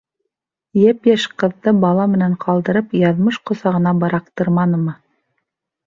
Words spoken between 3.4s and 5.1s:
ҡосағына быраҡтырманымы?